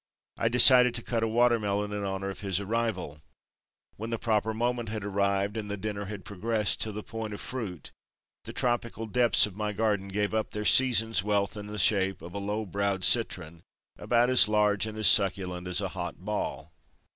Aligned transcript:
I 0.39 0.49
decided 0.49 0.95
to 0.95 1.03
cut 1.03 1.21
a 1.21 1.27
watermelon 1.27 1.93
in 1.93 2.03
honor 2.03 2.31
of 2.31 2.39
his 2.41 2.59
arrival. 2.59 3.21
When 3.97 4.09
the 4.09 4.17
proper 4.17 4.51
moment 4.51 4.89
had 4.89 5.03
arrived 5.05 5.57
and 5.57 5.69
the 5.69 5.77
dinner 5.77 6.05
had 6.05 6.25
progressed 6.25 6.81
till 6.81 6.93
the 6.93 7.03
point 7.03 7.35
of 7.35 7.39
fruit, 7.39 7.91
the 8.45 8.51
tropical 8.51 9.05
depths 9.05 9.45
of 9.45 9.55
my 9.55 9.73
garden 9.73 10.07
gave 10.07 10.33
up 10.33 10.53
their 10.53 10.65
season's 10.65 11.21
wealth 11.21 11.55
in 11.55 11.67
the 11.67 11.77
shape 11.77 12.23
of 12.23 12.33
a 12.33 12.39
low 12.39 12.65
browed 12.65 13.03
citron 13.03 13.61
about 13.99 14.31
as 14.31 14.47
large 14.47 14.87
and 14.87 15.05
succulent 15.05 15.67
as 15.67 15.81
a 15.81 15.89
hot 15.89 16.17
ball. 16.25 16.73